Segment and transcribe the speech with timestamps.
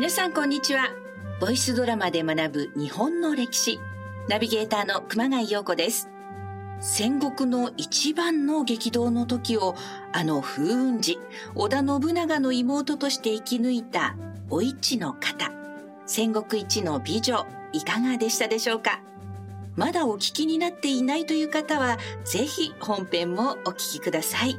[0.00, 0.88] 皆さんこんにちは。
[1.42, 3.78] ボイスドラマで学ぶ日本の歴史。
[4.30, 6.08] ナビゲーターの熊谷陽子です。
[6.80, 9.74] 戦国の一番の激動の時を
[10.14, 11.18] あの風雲児
[11.54, 14.16] 織田信長の妹として生き抜いた
[14.48, 15.52] お市の方。
[16.06, 19.02] 戦国一の美女いかがでしたでしょうか？
[19.76, 24.58] まだお聞きになっていないという方はぜひ本編もお聞きください。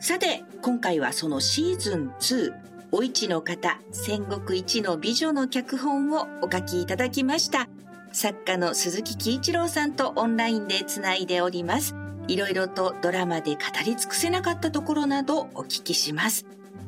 [0.00, 2.52] さて今回はそのシーズン2
[2.96, 7.68] お市の方、戦国一の美女の脚本をお書きいただきました。
[8.12, 11.96] 作家の鈴木喜一郎さんとオンラインでつないでおります。
[12.28, 16.46] いろいろとドラマで語り尽くせなかったところなどお聞きします。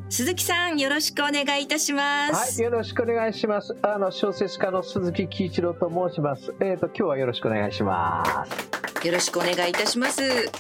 [0.09, 2.61] 鈴木さん、よろしくお願いいたします。
[2.61, 3.77] はい、よろしくお願いします。
[3.83, 6.55] あの、小説家の鈴木喜一郎と申します。
[6.61, 8.76] えっ、ー、と、今日はよろしくお願いします。
[9.07, 10.51] よろしくお願いいたします。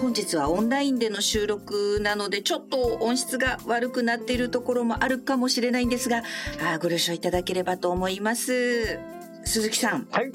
[0.00, 6.22] 本日はオンラインでの収録なのでちょっと音質が悪くなっているところもあるかもしれないんですが
[6.64, 8.98] あご了承いただければと思います。
[9.44, 10.32] 鈴木さん、はい。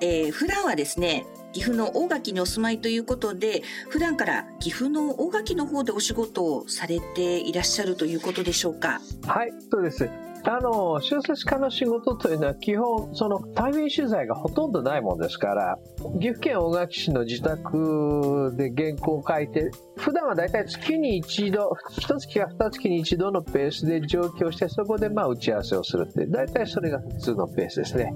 [0.00, 9.00] えー、普段はですね岐阜の大垣にお住まいということで普段から岐阜の大垣の方でお仕事をされていらっしゃるということでしょうか？
[9.24, 10.10] はいそうです
[10.48, 15.78] あの小説家の仕事というのは基本その対面取材がほとんどないもんですから
[16.20, 28.14] 岐阜県大垣市の自宅で原稿を書いて普段はだいたい月に一度一月か二月に一度のペースで上京してそこでまあ打ち合わせをするってだいたいそれが普通のペースですね。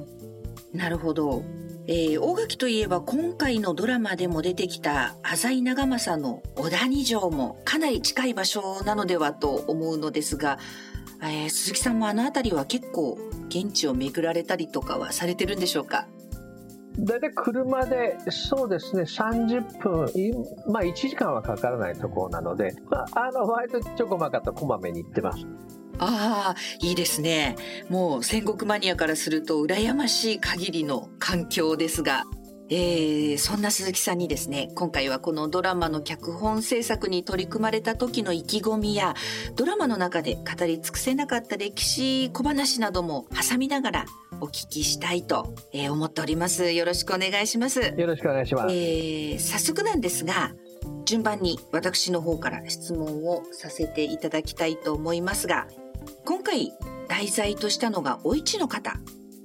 [0.72, 1.42] なるほど。
[1.88, 10.58] えー、大垣といえば今回のドラマでも出てきた浅井長政の小谷城もかなり近い場所なのではと思うのですが
[11.22, 13.18] えー、鈴木さんもあの辺りは結構
[13.48, 16.06] 現地を巡られたりとかはされてるんでしょうか？
[16.98, 20.08] 大体車でそうですね30分
[20.66, 25.46] まあ1時間はかからないところなので、まあ、あの割とちょこまかとこまめに行ってます。
[26.02, 27.56] ああ、いいですね。
[27.90, 32.24] もう戦国マニアからすると羨ましい限りの環境ですが、
[32.72, 39.14] えー、そんな鈴木さんにですね、今回はこのドラマの脚本制作に取り組まれた時の意気込みや、
[39.56, 44.04] ドラマの中で語り尽くせなかった歴史小話なども挟みながら
[44.40, 46.70] お聞きしたいと、えー、思っております。
[46.70, 47.80] よろしくお願いします。
[47.80, 48.72] よろしくお願いします。
[48.72, 50.52] えー、早速なんですが、
[51.04, 55.66] 順番に私の方から質問をさせていただきたいと思いますが、
[56.24, 56.72] 今回
[57.08, 58.94] 題材としたのがお市の方。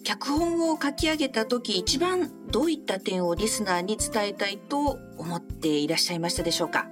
[0.05, 6.87] 脚本を書き上げた時一番どういった点をリスナーに伝えたいと思っていらっしゃいましたでしょうか？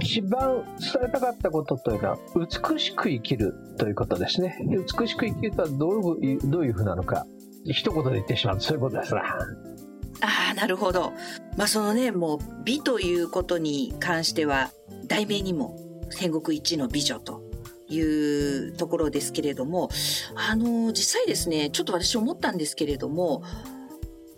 [0.00, 4.58] 一番伝えたかったことというのは美しく生きるということですね。
[4.68, 7.26] 美しく生きるとはどういうどういうふうなのか
[7.64, 9.20] 一言で言ってしまうそういうことですな。
[9.20, 11.12] ああなるほど。
[11.56, 14.72] まあそのねもう美ということに関しては
[15.06, 15.76] 題名にも
[16.10, 17.40] 戦国一の美女と
[17.88, 19.88] いうところですけれども、
[20.34, 23.42] あの、実際ですね、ちょっと私思ったんですけれども、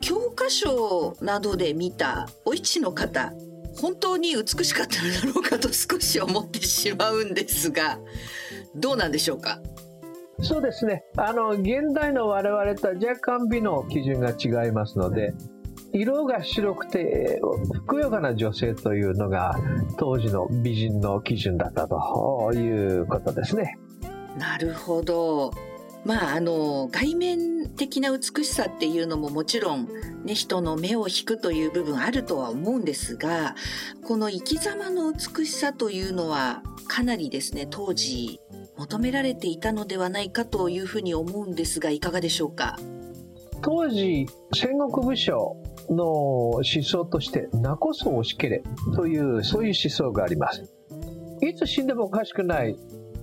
[0.00, 3.32] 教科書などで見たお市の方、
[3.80, 7.98] 本当に美しかったのだろうかと少し思ってしまうんですが、
[8.74, 9.60] どうなんでしょうか？
[10.42, 11.04] そうですね。
[11.16, 15.34] あの、現代の我々とは若干美の基準が違いますので、
[15.92, 17.40] 色が白くて
[17.72, 19.58] ふくよかな女性というのが
[19.98, 23.78] 当時の美人の基準だったということですね。
[24.38, 25.52] なるほど。
[26.02, 29.86] まあ、あの、外面的な美しさっていうのももちろん、
[30.24, 33.54] ね、人の目を引くという部分あるとは思うんですが、
[34.06, 38.40] この生き様の美しさというのは、かなりですね、当時
[38.78, 42.78] 求められていたのではないかというふうに思うんですが、いかがでしょうか？
[43.60, 45.54] 当時、戦国武将
[45.90, 48.62] の思想として「なこそ押しけれ」
[48.94, 50.72] というそういう思想があります。
[51.42, 52.76] いつ死んでもおかしくない、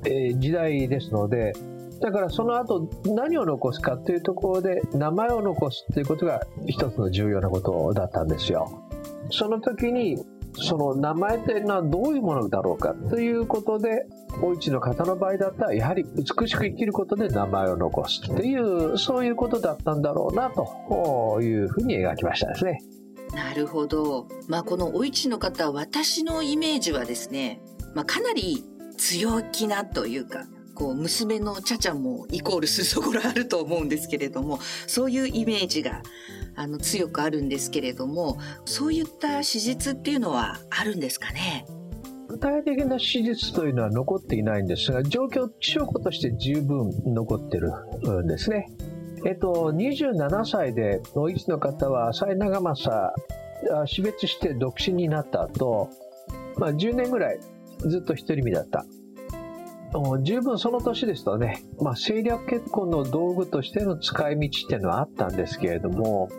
[0.05, 1.53] えー、時代ですので
[2.01, 8.83] だからその後何を残すかというところで名前を残すということが一つの重要なことだったんですよ。
[9.29, 10.17] その時に
[10.59, 14.05] その名前というのはどういうものだろうかということで
[14.41, 22.79] お市の方の場合だったらやはり美しく生きることで名前を残すっていうそういうことだったんだろうなというふうに描きましたですね。
[23.33, 24.27] なるほど。
[24.47, 27.59] まあこのお市の方私のイメージはですね、
[27.93, 28.63] まあ、かなり
[28.97, 30.45] 強気なというか
[30.77, 36.03] こう娘のちゃちゃもイコールするところあると思うんですけれどもそういうイメージが
[36.55, 41.65] あの強くあるんですけれどもそういった史実っていうのはあるんですかね？
[42.27, 47.71] 具体的な史実というのは残っていないんですが状況証拠として十分残ってる
[48.23, 48.71] んですね。
[49.25, 53.13] えっと、27歳でノイズの方は浅井長政
[53.87, 55.89] 死別して独身になった後、
[56.57, 57.39] まあ10年ぐらい
[57.79, 58.85] ずっと独り身だった。
[60.21, 66.29] 十分その年ですとね、まあ、政略結婚の道具としての使い道っていうのはあったんですけれども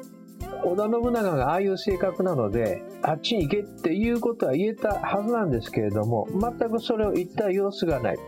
[0.65, 8.19] 織田信長がああいう性格なのであっちに行けっていうことは言えたはずなんですけれども全くそれを言った様子がない。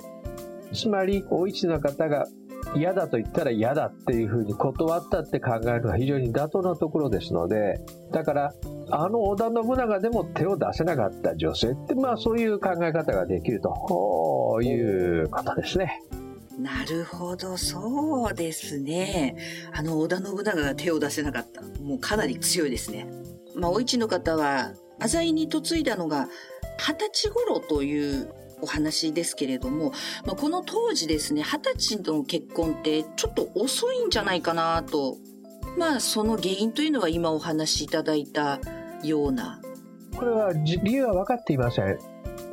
[0.73, 2.27] つまりお市の方が
[2.77, 7.81] 嫌だと言ったら嫌だっていうふうに断ったって考えるのが非常に妥当なところですので
[8.13, 8.55] だから
[8.91, 16.03] あの織田信長でも手を出せなかった女性ってまあそういう考え方ができるということですね。
[16.61, 19.35] なるほど、そうですね。
[19.73, 21.63] あの、織田信長が手を出せなかった。
[21.83, 23.07] もうかなり強いですね。
[23.55, 26.29] まあ、お市の方は、浅井に嫁いだのが、
[26.77, 29.93] 二十歳頃というお話ですけれども、
[30.27, 35.17] まあ、この当時ですね、二十歳の結婚ってちょっと遅いんじゃないかなと。
[35.79, 38.61] まあ、その原因というのは今お話しいただいた
[39.03, 39.61] ような。
[40.17, 41.99] これは理由は分かっていません。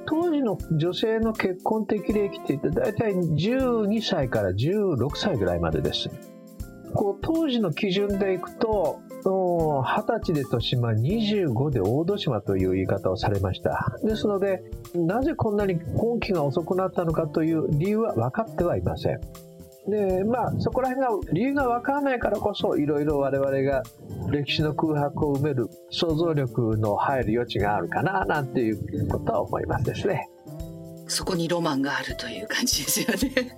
[0.05, 6.09] 当時の女性の結婚的齢期って言って大体12歳から16歳ぐらいまでです。
[6.93, 9.83] こう当時の基準でいくと20
[10.21, 14.63] 歳で豊島25で大戸島という言い方をされましたですので
[14.95, 19.19] なぜこんなに婚期が遅くなったのかという理由は分かってはいません
[19.87, 23.83] でまあそこら辺が理由が分からないからこそいろいろ我々が
[24.29, 30.29] 歴史の空白を埋める想像力の入る余地があるかななんていうことは思いますですね。
[31.07, 33.57] そこにロマンがあるという感じですよね。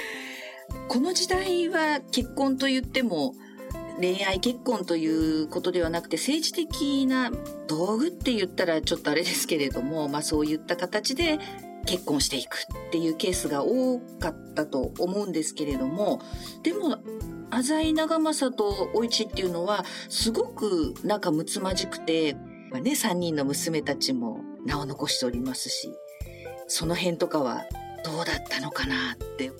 [0.88, 3.34] この時代は結婚と言っても
[4.00, 7.30] 恋愛結婚ということではなくて政治的な
[7.66, 11.38] 道具って言ったらちょっとあれですけれども、まあそういった形で
[11.88, 16.20] 結婚していくっていうケースが多かったと思うんですけれども、
[16.62, 16.98] でも、
[17.50, 22.34] 浅井長政とお市っていうのはすごく仲睦まじくて、
[22.70, 25.90] まあね、3人の娘たちも名を残しておりますし、
[26.66, 27.64] その辺とかは
[28.04, 29.50] どうだったのかなって。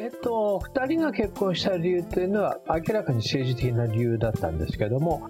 [0.00, 5.28] えっと、2人が結婚した理由というのは明らかに政治的な理由だったんですけども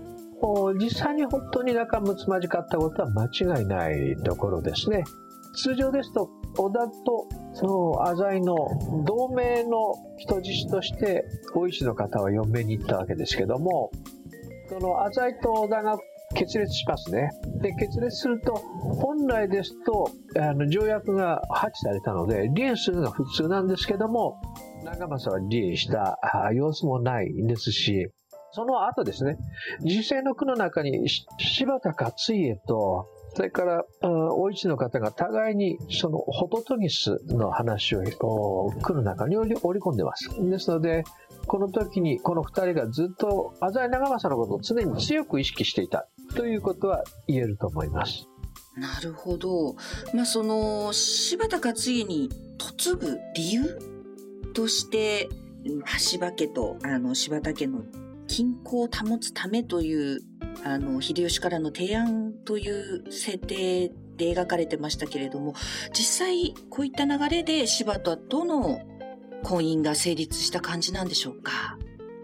[0.74, 5.04] 実際に本当に仲睦まじかったことは間違いないところですね。
[5.54, 8.56] 通常ですと織田とその浅井の
[9.04, 11.24] 同盟の人質として
[11.54, 13.90] 大石の方は嫁に行ったわけですけども
[14.68, 15.98] その浅井と織田が
[16.34, 17.30] 決裂しますね。
[17.62, 24.40] で、決裂すると、本来ですと、あの、条約が破棄されたので、離縁するのが普通なんですけども、
[24.84, 26.18] 長政は離縁した
[26.52, 28.10] 様子もないんですし、
[28.52, 29.36] その後ですね、
[29.80, 31.08] 時世の句の中に
[31.38, 38.02] 柴田勝家と、それから、お市の方が互いにそのホトトギスの話を
[38.82, 40.28] 句の中に織り込んでます。
[40.40, 41.04] ですので、
[41.46, 48.28] この時にこの2人がずっと浅井長政のことを常に強く意識していたということは言えると思います。
[48.76, 49.74] なるほど。
[50.14, 52.28] まあその柴田勝家に
[52.86, 53.78] 嫁ぐ理由
[54.54, 55.28] として
[56.12, 57.82] 橋場家とあの柴田家の
[58.28, 60.20] 均衡を保つためという
[60.64, 65.54] あの秀吉からの提案という設定で描かれてましたけれども
[65.92, 68.80] 実際こういった流れで柴田との
[69.44, 71.78] 婚姻が成立した感じなんでしょうか？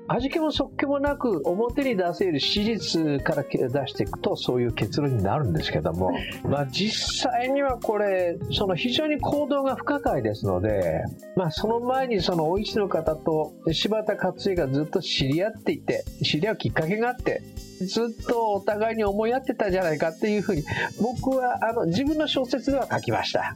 [0.06, 6.10] 味気もそっけもなく表に出せる史実から出していくとそういう結論になるんですけども、
[6.44, 11.04] まあ、実際にはこれその非常に行動が不可解ですので、
[11.36, 17.42] まあ、その前にそのお市の方と柴田勝家がずっと知り合っていて知り合うきっかけがあって
[17.80, 20.64] ずっとお互いに思い合ってたんじゃないかっていうふうに
[21.00, 23.54] 僕はあの自分の小説では書きました。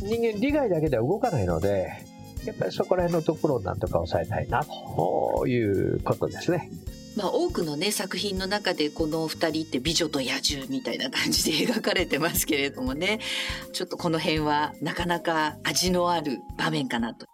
[0.00, 1.92] 人間利害だけでは動かないので
[2.46, 6.70] やっぱりそこら辺のところをなんとか抑えたいなということですね。
[7.16, 13.20] まあ、多くのね作品の中でこの二人って美女と野獣みたいな感じで描かれてますけれどもね。
[13.72, 17.26] ちょっとこの辺はなかなか味のある場面かなと。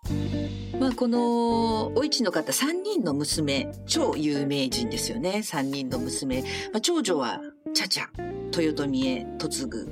[0.79, 5.43] まあ、このお市の方3人の娘超有名人ですよね。
[5.45, 7.41] 3人の娘、まあ、長女は
[7.75, 9.89] 茶々豊臣へ嫁ぐ。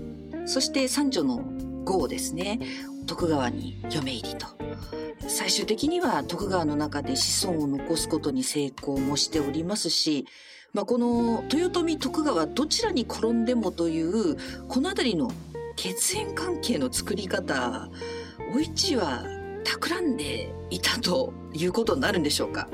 [0.46, 1.42] そして三女の
[1.84, 2.58] 郷ですね。
[3.08, 4.46] 徳川に嫁入りと。
[5.26, 10.26] 最終的には徳川の中で子孫を残すことに成功もしておりますし、
[10.72, 14.36] まあ、この豊臣徳川どちらに転んでもという
[14.68, 15.30] この辺りの
[15.76, 17.88] 血縁関係の作り方
[18.54, 19.24] お市は
[19.64, 22.68] 企んでいたということになるんでしょうか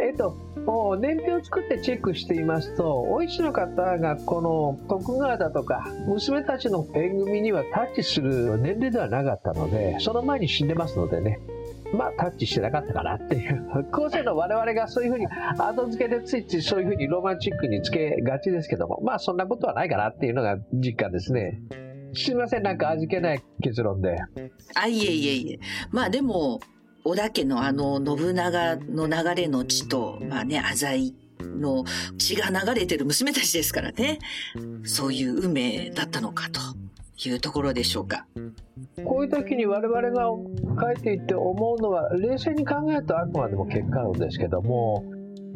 [0.00, 0.36] えっと
[0.98, 11.40] 年表を作ってチェックしていますとお市の方がこの徳川だとか娘たちの縁組にはタッチする年齢ではなかったのでその前に死んでますのでね
[11.94, 13.86] まあ、タッチしてなかったかなっていう。
[13.92, 15.26] 後世の我々がそういうふうに
[15.58, 21.60] 後付けでついついそういうふうにロマンチックにつけがちですけども、まあそんなことはないかなっていうのが実感ですね。
[22.14, 24.16] すいません、なんか味気ない結論で。
[24.74, 25.58] あ、いえいえいえ。
[25.90, 26.60] まあでも、
[27.04, 31.84] 織田家のあの信長の流れの血と、まあね、浅井の
[32.16, 34.18] 血が流れてる娘たちですからね。
[34.84, 36.60] そういう運命だったのかと
[37.28, 38.26] いうところでしょうか。
[39.04, 40.30] こういう時に我々が
[40.82, 45.04] 書いていって思うのは、冷静に考えるとあくまでも結果論ですけども、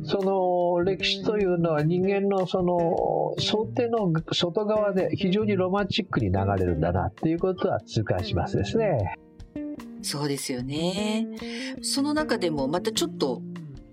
[0.05, 9.17] その歴史というのは人間のその想定の外側で非常にロマンチックに流れるんだなっていうことは痛感しますですね。
[10.03, 11.27] そうですよね。
[11.83, 13.43] その中でもまたちょっと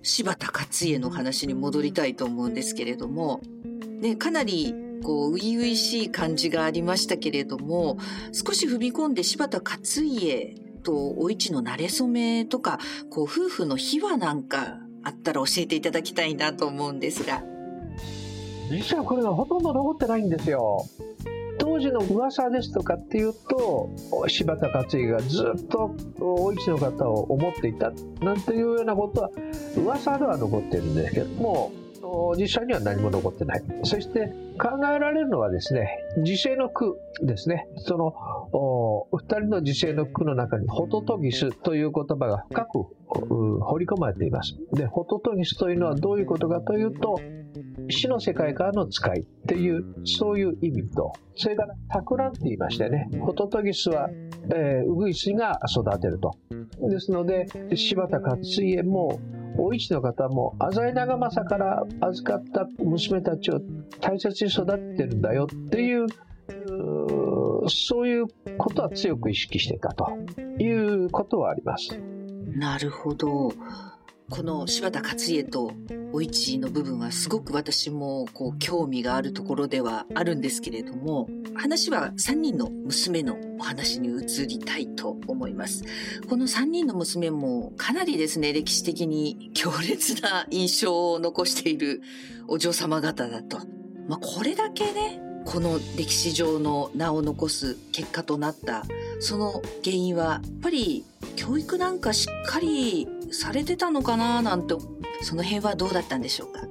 [0.04, 3.42] 柴田勝家の話に戻りたいと思うんですけれども、
[4.02, 4.74] ね、かなり
[5.06, 7.98] こう、初々しい感じがありましたけれども、
[8.32, 12.80] 少し踏み込んで柴田勝家とお市の馴れ初めとか、
[13.12, 17.44] こう、夫婦の秘話なんかあったら教えていただきたいなと思うんですが。
[18.72, 20.86] 実はこれがほとんど残ってないんですよ。
[21.76, 23.90] 当時の噂ですとかっていうと
[24.30, 27.92] 柴田勝家がずっとお市の方を思っていた
[28.22, 29.30] なんていうようなことは
[29.76, 31.74] 噂では残ってるんですけども
[32.38, 33.64] 実際には何も残ってない。
[33.84, 35.90] そして考えられるのはですね、
[36.24, 37.68] 時世の句ですね。
[37.78, 44.56] その、二人の時世の句の中に、ホトトギスという言葉が深く掘り込まれています。
[44.74, 47.20] で、ホトトギスというのはどういうことかというと、
[47.90, 54.10] 死の世界からの使いっていう、そういう意味と、それから、タクランって言いましてね、ホトトギスは、
[54.54, 56.36] えー、ウグイスが育てると。
[56.90, 59.20] ですので、柴田勝家も、
[59.58, 63.62] お市の方も浅井長政から預かった娘たちを
[64.02, 66.08] 大切に育ててるんだよっていう
[67.70, 68.26] そういう
[68.58, 70.12] ことは強く意識してたと
[70.60, 71.98] いうことはあります。
[72.48, 73.52] なるほど。
[74.30, 75.72] この柴田勝家と
[76.12, 85.84] お市の部分はすごく私もこう興味があるところではあるんですけれども、話は3人の娘のお話に移りたいと思います。
[86.28, 92.02] この3人の娘もかなりですね、歴史的に強烈な印象を残している
[92.48, 93.60] お嬢様方だと。
[94.08, 98.84] まあ、これだけね、この歴史上の名を残す結果となった
[99.20, 101.06] その原因はやっぱり
[101.36, 104.76] 教育なんかしっかりされてたのかななんて
[105.22, 106.62] その辺はどうだったんでしょうか？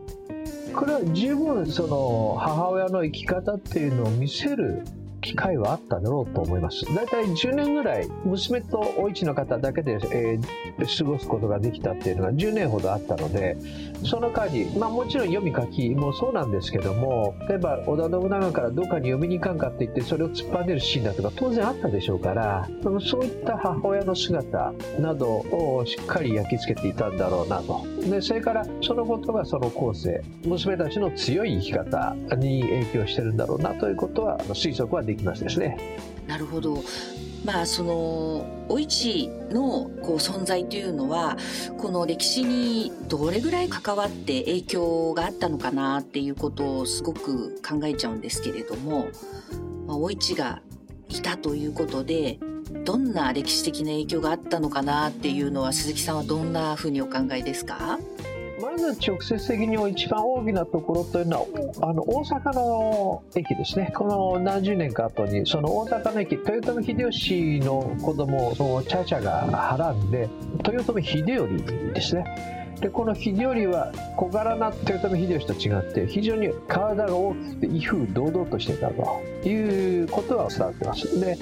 [0.81, 4.83] これは十分その母親の生き方っていうのを見せる
[5.25, 6.85] 機会はあっただろうと思います。
[6.95, 13.57] 大体10年ぐらい娘とお市の方だけで、えー、過ごすことができたっていうのが10年ほどあったので、
[14.05, 22.69] その間に、まあもちろん読み書きもそうなんですけども、例えば織田信長からどっかに読みに行かんかって言ってそれを突っ張ねるシーンだとか当然あったでしょうから、
[23.01, 27.83] そういった母親の姿などをしっかり焼き付けていたんだろうなと。
[28.11, 35.79] で、それからそのことがその後世、娘たちの強い生き方に影響してるんだろうなということは推測はできますですね。
[36.27, 36.83] なるほど。
[37.45, 41.37] まあそのお市のこう存在というのは
[41.77, 49.09] この歴史にどれぐらい関わって影響があったのかなっていうことをすごく考えちゃうんですけれども、
[49.87, 50.63] まあ、お市が
[51.11, 52.39] いたということで
[52.87, 57.99] どんな歴史的な影響があったのかなっていうのは鈴木さんはどんなふうにお考えですか？
[58.61, 61.47] まず直接的に一番大きなところというのは
[61.83, 63.93] あの大阪の駅ですね。
[63.97, 70.29] この何十年か後にその大阪の駅豊臣秀吉の子供をそのチャチャがはらんで
[70.67, 71.49] 豊臣秀頼
[71.93, 72.75] ですね。
[72.81, 81.21] でこの秀頼は小柄な豊臣秀吉と違って非常に体が大きくて威風堂々としていたということは伝わってます。
[81.21, 81.37] で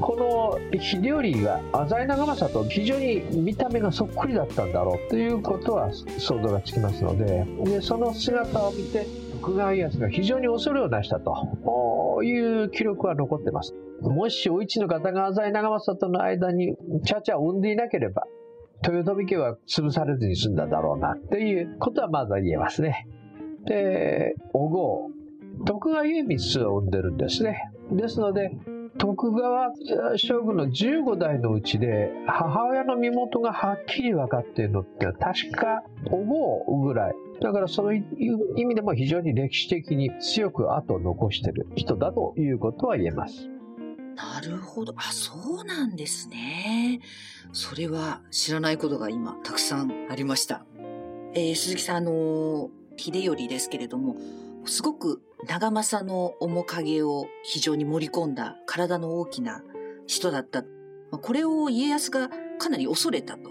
[0.00, 9.06] この秀頼が浅井長政と非常に見た目がそっくりだったんだろうということは想像がつきますのででその姿を見て
[9.40, 13.74] 徳川家康が非常に恐れをなしたという記録は残ってます。
[14.02, 18.24] もしお市の方が浅井長政との間にチャチャを生んでいなければ
[18.82, 23.06] 豊臣家は潰されずに済んだだろうなっていうことはまずは言えますね。
[23.66, 25.10] で、お郷、
[25.66, 27.70] 徳川家光を生んでるんですね。
[27.92, 28.56] ですので、
[28.98, 29.72] 徳川
[30.16, 43.48] 将軍の15代のうちで母親の身元がはっきり分かっているのって確か思うぐらいだからそういう意味でも非常に歴史的に強く後を残している人だということは言えます。
[44.16, 44.92] なるほど。
[44.96, 47.00] あ、そうなんですね。
[47.52, 50.66] それは知らないことが今たくさんありました。
[51.32, 54.16] えー、鈴木さん、あの、秀頼ですけれども、
[54.66, 59.62] すごく長政の面影を非常に盛り込んだ体の大きな
[60.06, 60.64] 人だった。
[61.10, 63.50] これを家康がかなり恐れたと。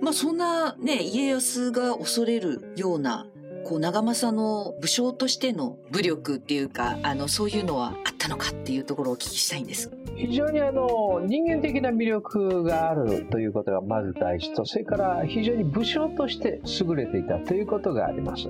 [0.00, 3.26] まあそんなね、家康が恐れるような
[3.68, 18.48] こう長政の武将としての武力っていうかあのそういうのはあったのかっていうところをお聞きしたいんです非常にあの人間的な魅力があるということがまず第一とそれから非常に武将として優れていたということがあります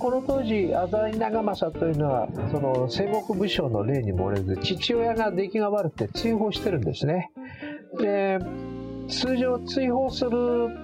[0.00, 7.30] この当時浅井長政というのはその戦国武将の例に漏れず父親が出来が悪くて追放してるんですね
[7.98, 8.38] で
[9.10, 10.30] 通常追放する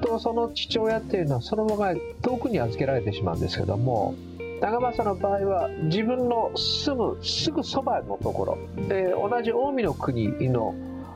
[0.02, 4.14] とその父親っていうのはそのまま遠くに預けられてしまうんですけども
[4.61, 10.75] 長政の場合は自分のすぐすぐそばのところで同じ近江の国の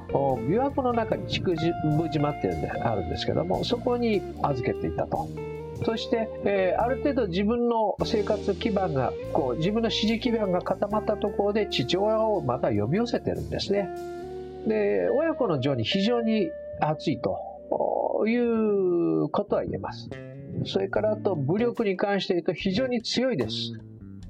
[0.08, 5.28] 琵琶湖の中に筑部島っていうんであるんですけどもそこに預けていたと。
[5.84, 13.88] そして、えー、ある程度自分の生活基盤がこう自分の支持基盤が固まったところで父親をまた呼び寄せてるんですね。
[14.66, 20.10] で親子の情に非常に熱いということは言えます。
[20.66, 23.72] それからあと武力に関して言うと非常に強いです。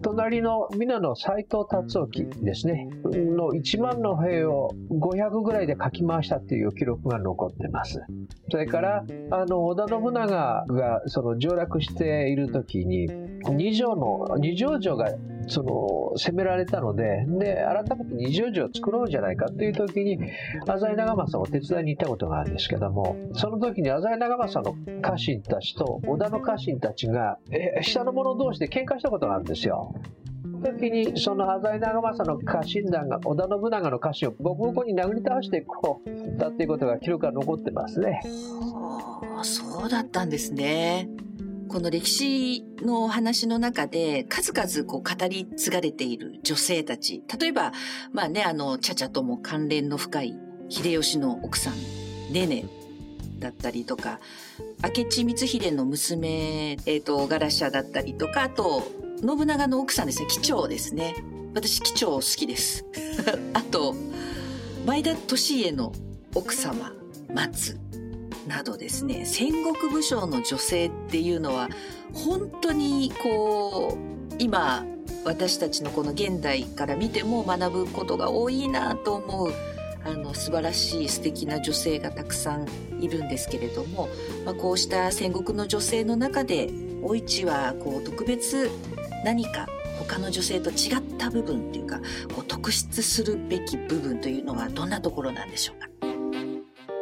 [0.02, 2.08] 隣の皆の斎藤達興
[2.42, 8.02] ですね、の1万の兵を500ぐらいで書き回したっていう記録が残ってます。
[8.50, 13.08] それから、あの、織田信長がその上洛している時に、
[13.50, 15.12] 二条の、二条城が
[15.46, 20.18] その攻められたので、で、改めて二条城を作ろうじゃないかという時に、
[20.66, 27.38] 浅井長政を手伝いに行ったことがあるんですけども、その時に浅井長政の家臣たちと織田の家臣たちが、
[27.82, 29.94] 下の者同士で喧嘩したことがあるんですよ。
[30.60, 38.20] 時にその浅井長政の家臣団が織田信長の家臣をボコボコに殴り倒していこうだっていうことが記録が残ってますね。
[39.42, 41.08] そうだったんですね。
[41.70, 47.22] この歴史の話の中で数々こう語り継がれている女性たち。
[47.38, 47.72] 例えば、
[48.12, 50.36] まあね、あの、ちゃちゃとも関連の深い
[50.68, 52.64] 秀吉の奥さん、ねね
[53.38, 54.18] だったりとか、
[54.82, 58.82] 明智光秀の娘、えっ、ー、と、ガラシャだったりとか、あと、
[59.20, 61.14] 信長の奥さんですね、機長ですね。
[61.54, 62.84] 私、機長好きです。
[63.54, 63.94] あと、
[64.86, 65.18] 前田利
[65.60, 65.92] 家の
[66.34, 66.92] 奥様、
[67.32, 67.78] 松。
[68.46, 71.68] などですね、戦国武将の女性っていうのは、
[72.12, 74.84] 本当にこう、今、
[75.24, 79.52] 私たちのこの現代から見ても学ぶことが多いなと思う、
[80.04, 82.66] あの、素晴らしい素敵な女性がたくさん
[83.00, 84.08] いるんですけれども、
[84.46, 86.70] まあ、こうした戦国の女性の中で、
[87.02, 88.70] お市はこう特別
[89.24, 89.66] 何か
[89.98, 92.00] 他の女性と違った部分っていうか、
[92.34, 95.89] こう特筆するべき部分というのはどんなところなんでしょうか？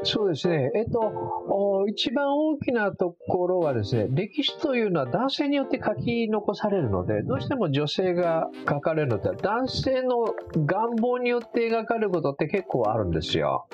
[0.05, 0.71] そうですね。
[0.77, 10.35] えっと、一番大きなところはですね、歴史というのは男性によって書き残されるので、どうしても女性が書かれるので、男性の
[10.67, 13.67] 願望によって描かれることって結構あるんですよ。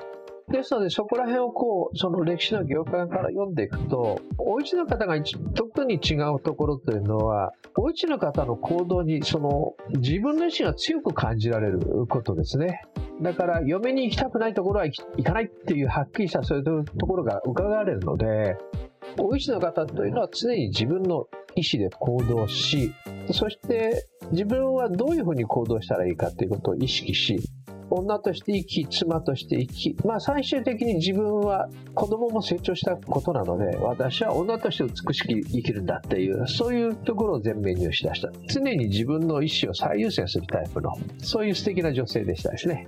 [0.51, 5.15] ですので、そこら辺をこう、その歴史の業界から読んでいくと、お市の方が
[5.55, 12.83] 特に違うところというのは、お市の方の行動に、その、自分の意思が強く感じられることですね。
[13.21, 18.57] だから、嫁に行きたくないところは行かないっていうはっきりしたそういうところが伺われるので、
[19.17, 22.93] お市の方というのは常に自分の意思で行動し、
[23.31, 27.39] そして自分はどういうふうに行動したらいいかということを意識し、
[27.89, 38.31] 女として生き、妻として生き、まあ最終的に自分は子供も成長したことなので、私は女として美しく生きるんだっていう、そういうところを前面に押し出した。
[38.47, 42.87] 常に自分の意思を最優先するタイプの、そういう素敵な女性でしたですね。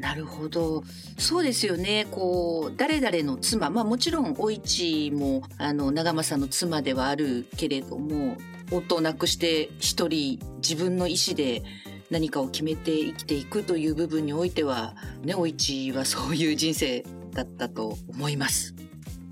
[0.00, 0.84] なるほど。
[1.16, 2.06] そうですよね。
[2.10, 8.36] こう、誰々の妻、まあもちろん、お市も、あの、長政の妻ではあるけれども、
[8.70, 11.62] 夫を亡くして一人自分の意思で
[12.10, 18.74] 何かを決めて生きていくという部分においては、ね、お市はそういう人生だったと思います。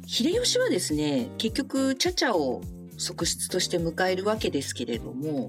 [0.07, 2.63] 秀吉はですね、結局、茶々を
[2.99, 5.49] 側室として迎えるわけですけれども、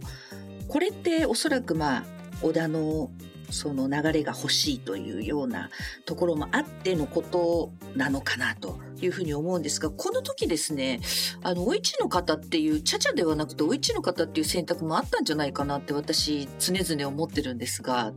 [0.67, 2.03] これっておそらくまあ、
[2.41, 3.11] 織田の
[3.49, 5.69] その流れが欲しいというような
[6.05, 10.99] ところもあってのことなのかなというふうに思うんですが、この時ですね、
[11.43, 18.13] あの、お市の方っていう、ちゃちゃではなくてお市の方っていう選択もあったんじゃないかなって私常々思ってるんですが、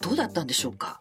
[0.00, 1.00] どうだったんでしょうか？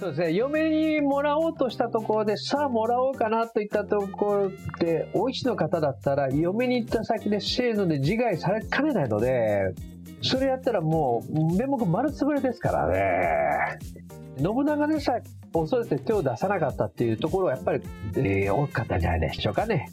[0.00, 9.74] そうですね、嫁にもらおうとしたところで、さあもらおうかなといったところで、お市の方だったら、嫁に行った先でせーので自害されかねないので、
[10.22, 13.78] それやったらもう、面目丸つぶれですからね。
[14.38, 17.82] 信長でさえ恐れて手を出さなかったっていうところはやっぱり、
[18.16, 19.90] えー、大きかったんじゃないでしょうかね。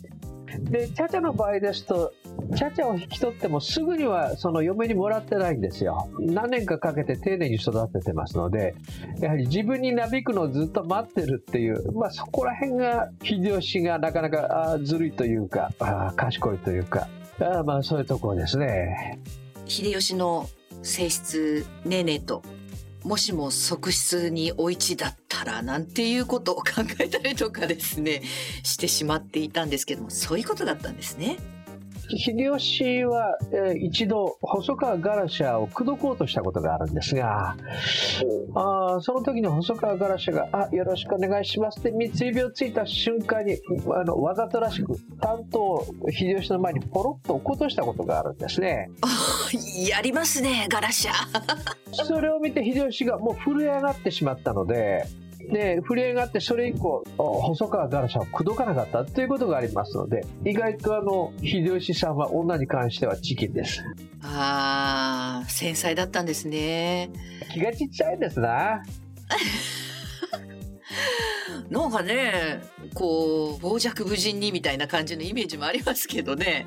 [0.57, 2.11] で、チャチャの場合ですと、
[2.55, 6.09] チャチャを引き取ってもすぐにはその嫁にもらってないんですよ。
[6.19, 8.75] 何年かかけて丁寧に育ててますので、
[9.19, 17.07] やはり自分になびくのをずっと待ってるっていう、まあそこら辺が秀吉がなかなかあずるいというか、あ賢いというか、
[17.39, 19.19] あまあそういうところですね。
[19.69, 20.49] 秀吉の
[20.83, 22.43] 性質ねねと
[23.03, 26.63] もしも側室にお市だったらなんていうことを考
[26.99, 28.21] えたりとかですね
[28.63, 31.37] してしまっていたんですけどもそういうことだったんですね。
[32.17, 37.55] 秀吉は、えー、一度細川ガラシャを口説こうとしたことがあるんですが、
[38.55, 43.57] あその時に細川ガラシャが、あ、よろしくお願いしますって三つ指をついた瞬間に、
[43.93, 48.89] あの、わざとらしく、担当秀吉の前にポロッと落っことしたことがあるんですね。
[49.87, 51.13] やりますね、ガラシャ。
[52.05, 55.05] それを見て秀吉がもう震え上がってしまったので、
[55.51, 63.83] で、震えがあって、それ以降、細川ガラシャを口説かなかったということがありますので、意外とあの、秀吉さんは女に関してはチキンです。
[64.21, 67.09] ああ、繊細だったんですね。
[67.51, 68.83] 気がちっちゃいですな。
[71.69, 72.61] なんかね、
[72.93, 76.65] こう、傍若無人にみたいな感じのイメージもありますけどね。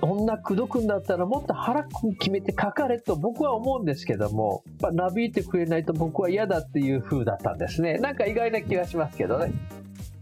[0.00, 7.98] そんな口説くんだったらもっと腹決めて書かれと僕は思うんですけども、まあ、なびいてくれないと僕は嫌だっていう風だったんですね。
[7.98, 9.52] なんか意外な気がしますけどね。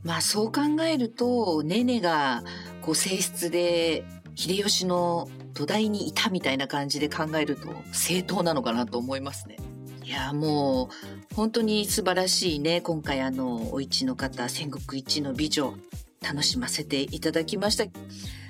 [0.05, 2.43] まあそう考えると、ねねが
[2.83, 4.05] こう性質で
[4.35, 9.57] 秀吉の土台にいたみたいな感じで考えると正当なのかなと思いますね。
[10.05, 10.91] いやも
[11.33, 15.75] う本当に素晴らしいね今回あのお市の方戦国一の美女
[16.21, 17.85] 楽しませていただきました。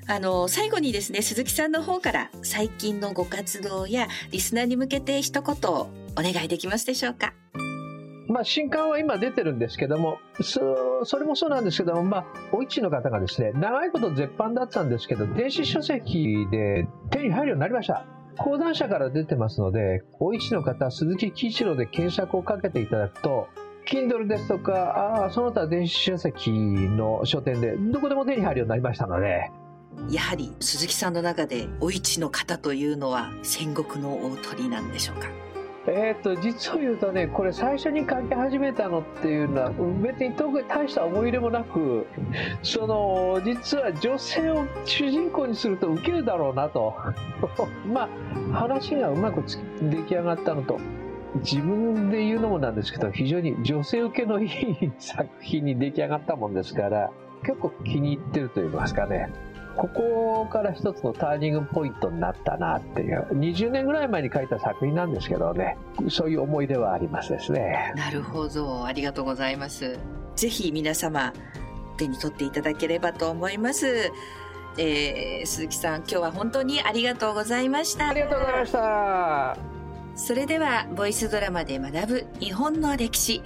[0.08, 7.32] あの、最後にですね、鈴木さんの方から最近のご活動やリスナーに向けて一言お願いできますでしょうか？
[8.28, 18.04] まあ、新刊は今出てるんですけども、そそれもそうなんですけども、まあ、お市の方がですね、長いこと絶版だったんですけど、電子書籍で手に入るようになりました。
[18.38, 23.48] 講談社から出てますので、お市の方、鈴木喜一郎で検索をかけていただくと、
[23.86, 29.50] Kindle ですとか、あその他電子書籍の書店でどこでも手に入るようになりましたので、
[30.11, 35.28] やはり鈴木さんの中でお市の方というのは戦国の大鳥なんでしょうか？
[35.85, 42.07] えーと、実を言うとねこれ最初に書き始めたのっていうのは別に特に大した思い入れもなく
[42.62, 46.94] その実は女性を主人公にするとウケるだろうなと
[47.85, 48.09] ま
[48.52, 49.42] あ話がうまく
[49.83, 50.78] 出来上がったのと
[51.37, 57.11] 自分で言うのもなんですけど非常に女性受けのいい作品に出来上がったもんですから
[57.42, 59.33] 結構気に入ってると言いますかね。
[59.76, 65.76] ここから一つのターニングポイントになったなっていう、20年ぐらい前に書いた作品なんですけどね、
[66.08, 67.92] そういう思い出はありますですね。
[67.96, 68.85] なるほど。
[68.85, 69.98] ありがとうございます。
[70.37, 71.32] ぜひ皆様、
[71.96, 74.11] 手に取っていただければと思います。
[74.78, 78.08] えー、鈴木さん、今日は本当にありがとうございました。
[78.08, 79.56] ありがとうございました。
[80.14, 83.42] それでは、ボイスドラマで学ぶ日本の歴史。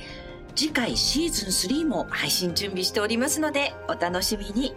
[0.55, 1.49] 次回シーズン
[1.83, 4.75] 3も配信準備しておりますので、お楽しみに。